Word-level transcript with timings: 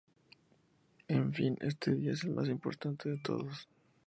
En 1.09 1.31
fin 1.31 1.59
este 1.61 1.93
día 1.93 2.13
es 2.13 2.23
el 2.23 2.31
más 2.31 2.47
importante 2.49 3.07
de 3.07 3.17
todos. 3.19 3.67